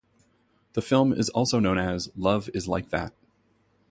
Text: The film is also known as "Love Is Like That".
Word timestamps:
The 0.73 0.81
film 0.81 1.13
is 1.13 1.29
also 1.29 1.59
known 1.59 1.77
as 1.77 2.09
"Love 2.15 2.49
Is 2.55 2.67
Like 2.67 2.89
That". 2.89 3.13